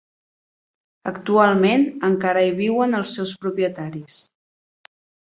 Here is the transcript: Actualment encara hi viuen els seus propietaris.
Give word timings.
Actualment 1.09 1.83
encara 2.07 2.41
hi 2.47 2.49
viuen 2.59 2.99
els 3.01 3.11
seus 3.17 3.33
propietaris. 3.43 4.17